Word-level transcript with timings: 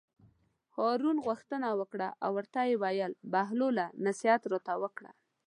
هارون 0.75 1.17
غوښتنه 1.27 1.67
وکړه 1.79 2.07
او 2.23 2.31
ورته 2.37 2.59
ویې 2.63 2.75
ویل: 2.81 3.11
بهلوله 3.33 3.85
نصیحت 4.07 4.41
راته 4.51 4.73
وکړه. 4.83 5.11